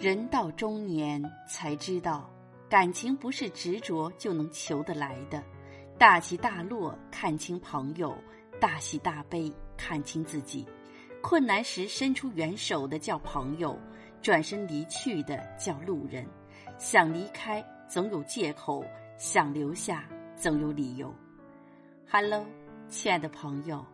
[0.00, 2.30] 人到中年才知道，
[2.68, 5.42] 感情不是执着就能求得来的。
[5.98, 8.16] 大起大落看清朋友，
[8.60, 10.64] 大喜大悲看清自己。
[11.20, 13.76] 困难时伸出援手的叫朋友，
[14.22, 16.24] 转身离去的叫路人。
[16.78, 18.84] 想离开总有借口，
[19.16, 21.12] 想留下总有理由。
[22.08, 22.46] Hello，
[22.88, 23.84] 亲爱的朋友，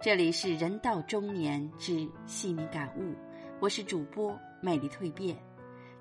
[0.00, 3.14] 这里是人到中年之细腻感悟，
[3.60, 5.36] 我是主播美丽蜕变。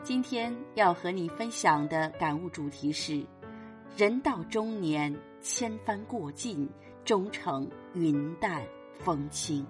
[0.01, 3.23] 今天要和你分享的感悟主题是：
[3.97, 6.67] 人到中年，千帆过尽，
[7.03, 8.63] 终成云淡
[8.97, 9.65] 风轻。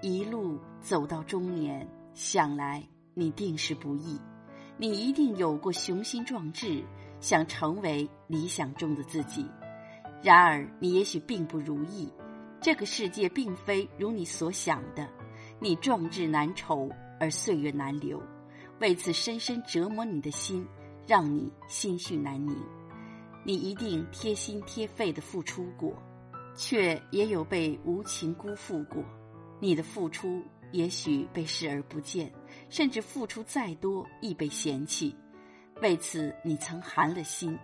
[0.00, 2.82] 一路走到中年，想来
[3.12, 4.18] 你定是不易，
[4.78, 6.82] 你一定有过雄心壮志，
[7.20, 9.44] 想成为理想中的自己。
[10.22, 12.10] 然而，你也许并不如意。
[12.62, 15.08] 这个世界并非如你所想的，
[15.58, 18.22] 你壮志难酬而岁月难留，
[18.80, 20.66] 为此深深折磨你的心，
[21.06, 22.54] 让你心绪难宁。
[23.44, 25.94] 你一定贴心贴肺的付出过，
[26.54, 29.02] 却也有被无情辜负过。
[29.58, 32.30] 你的付出也许被视而不见，
[32.68, 35.16] 甚至付出再多亦被嫌弃。
[35.80, 37.58] 为此，你曾寒了心，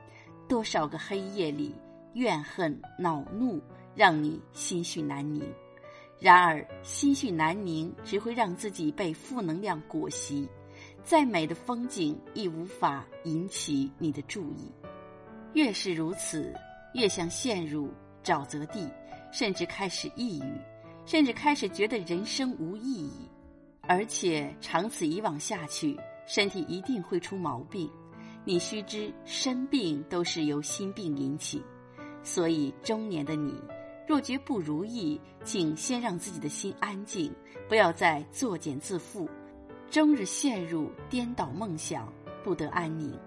[0.48, 1.74] 多少个黑夜里
[2.14, 3.60] 怨恨恼怒。
[3.96, 5.42] 让你心绪难宁，
[6.20, 10.46] 然而心绪难宁只会让自己被负能量裹挟，
[11.02, 14.70] 再美的风景亦无法引起你的注意。
[15.54, 16.54] 越是如此，
[16.92, 17.90] 越想陷入
[18.22, 18.86] 沼泽地，
[19.32, 20.60] 甚至开始抑郁，
[21.06, 23.28] 甚至开始觉得人生无意义。
[23.88, 27.90] 而且长此以往下去，身体一定会出毛病。
[28.44, 31.62] 你须知，生病都是由心病引起，
[32.22, 33.54] 所以中年的你。
[34.06, 37.32] 若觉不如意，请先让自己的心安静，
[37.68, 39.28] 不要再作茧自缚，
[39.90, 42.12] 终日陷入颠倒梦想，
[42.44, 43.18] 不得安宁。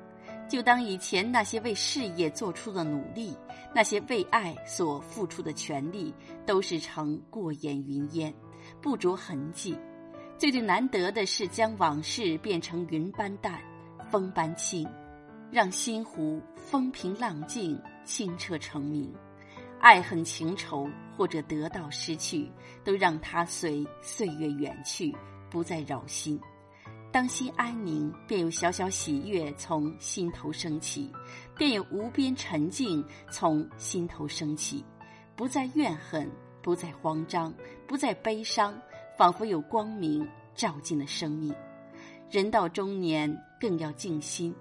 [0.47, 3.35] 就当以前那些为事业做出的努力，
[3.75, 6.13] 那些为爱所付出的全力，
[6.45, 8.33] 都是成过眼云烟，
[8.81, 9.77] 不着痕迹。
[10.37, 13.61] 最最难得的是将往事变成云般淡，
[14.09, 14.87] 风般轻，
[15.51, 19.13] 让心湖风平浪静，清澈澄明。
[19.79, 22.51] 爱恨情仇，或者得到失去，
[22.83, 25.15] 都让它随岁月远去，
[25.49, 26.39] 不再扰心。
[27.11, 31.09] 当心安宁，便有小小喜悦从心头升起，
[31.57, 34.85] 便有无边沉静从心头升起。
[35.35, 36.29] 不再怨恨，
[36.61, 37.53] 不再慌张，
[37.87, 38.77] 不再悲伤，
[39.17, 41.55] 仿佛有光明照进了生命。
[42.29, 44.53] 人到中年，更要静心。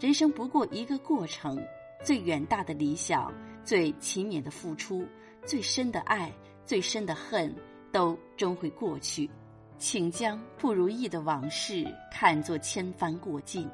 [0.00, 1.62] 人生不过一个过程，
[2.02, 3.32] 最远大的理想。
[3.64, 5.06] 最勤勉的付出，
[5.46, 6.32] 最深的爱，
[6.66, 7.54] 最深的恨，
[7.92, 9.30] 都终会过去。
[9.78, 13.70] 请将不如意的往事看作千帆过尽，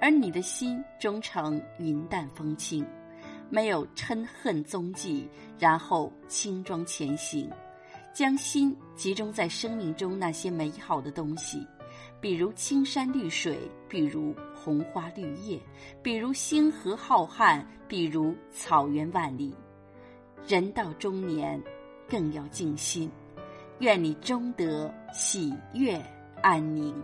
[0.00, 2.86] 而你的心终成云淡风轻，
[3.50, 5.28] 没有嗔恨踪迹，
[5.58, 7.50] 然后轻装前行，
[8.12, 11.66] 将心集中在生命中那些美好的东西。
[12.22, 15.60] 比如青山绿水，比如红花绿叶，
[16.04, 19.52] 比如星河浩瀚，比如草原万里。
[20.46, 21.60] 人到中年，
[22.08, 23.10] 更要静心。
[23.80, 26.00] 愿你终得喜悦
[26.40, 26.94] 安宁。